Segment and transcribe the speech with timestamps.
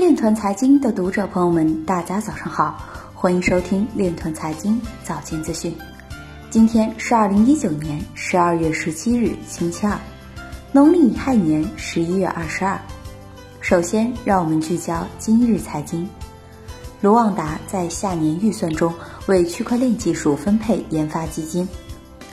[0.00, 2.82] 链团财经的读者朋友们，大家早上好，
[3.14, 5.76] 欢迎收听链团财经早间资讯。
[6.48, 9.98] 今天是二零一九年十二月十七日，星期二，
[10.72, 12.80] 农历乙亥年十一月二十二。
[13.60, 16.08] 首先，让我们聚焦今日财经。
[17.02, 18.90] 卢旺达在下年预算中
[19.26, 21.68] 为区块链技术分配研发基金。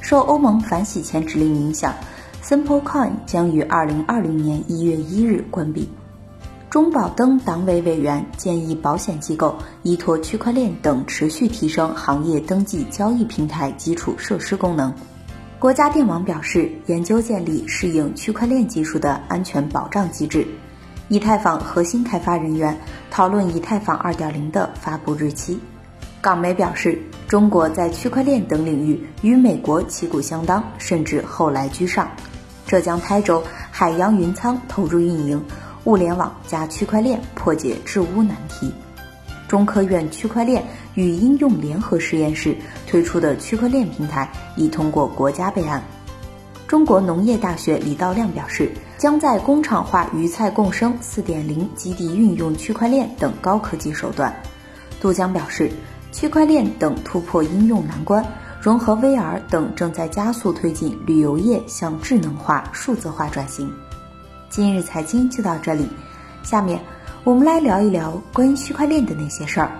[0.00, 1.94] 受欧盟反洗钱指令影响
[2.42, 5.86] ，Simple Coin 将于二零二零年一月一日关闭。
[6.70, 14.94] 中保登党委委员建议保险机构依托区块链等持续提升行业登记交易平台基础设施功能。
[15.58, 20.46] 国家电网表示，研究建立适应区块链技术的安全保障机制。
[21.08, 22.78] 以太坊核心开发人员
[23.10, 25.58] 讨论以太坊2.0的发布日期。
[26.20, 32.08] 港媒表示，中国在区块链等领域与美国旗鼓相当，甚至后来居上。
[32.64, 35.42] 浙江台州海洋云仓投入运营。
[35.90, 38.72] 物联网加区块链破解治污难题。
[39.48, 42.56] 中科院区块链与应用联合实验室
[42.86, 45.82] 推出的区块链平台已通过国家备案。
[46.68, 54.32] 中国农业大学李道亮表示，将在工厂化鱼菜共生4.0基地运用区块链等高科技手段。
[55.00, 55.68] 杜江表示，
[56.12, 58.24] 区块链等突破应用难关，
[58.60, 63.68] 融合 VR 等正在加速推进旅游业向智能化、数字化转型。
[64.50, 65.88] 今日财经就到这里，
[66.42, 66.82] 下面
[67.22, 69.70] 我们来聊一聊关于区块链的那些事儿。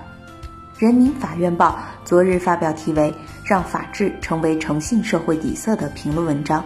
[0.79, 3.13] 人民法院报昨日发表题为
[3.45, 6.65] “让法治成为诚信社会底色”的评论文章。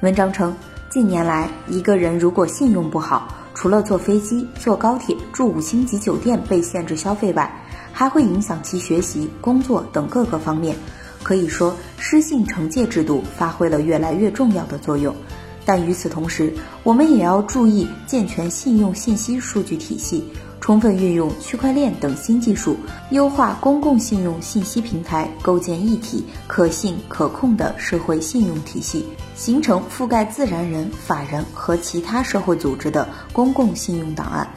[0.00, 0.52] 文章称，
[0.90, 7.48] 近年来，一个人如果信用不好，除了坐飞机、坐高铁、住五星级酒店被限制消费外，
[7.92, 10.76] 还会影响其学习、工作等各个方面。
[11.22, 15.14] 可以说，失信惩戒制度发挥了越来越重要的作用。
[15.66, 20.24] 但与此同时，我们也要注意健全信用信息数据体系，
[20.60, 22.76] 充分运用区块链等新技术，
[23.10, 29.04] 优化公共信用信息平台，构建一体可信可控的社会信用体系，
[29.34, 34.48] 形成覆盖自然人、法人和其他社会组织的公共信用档案，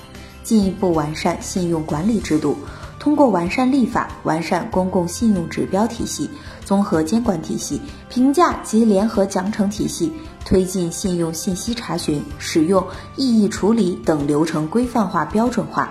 [0.44, 2.56] 进一步完善信用管理制度。
[3.00, 6.30] 通过完善立法、完善公共信用指标体系、
[6.66, 10.12] 综合监管体系、评价及联合奖惩体系，
[10.44, 15.90] 推进信用信息查询、使用、异议处理等流程规范化、标准化。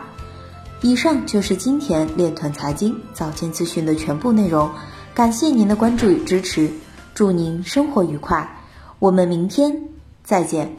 [0.82, 4.70] 以上就是今天链团财经早间资讯的全部内容，
[5.14, 6.70] 感谢您的关注与支持，
[7.14, 8.62] 祝您生活愉快，
[8.98, 9.74] 我们明天
[10.22, 10.76] 再见。